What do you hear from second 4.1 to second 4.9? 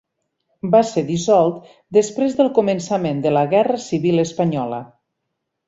espanyola.